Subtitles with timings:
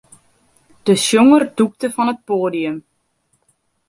[0.85, 2.77] De sjonger dûkte fan it poadium.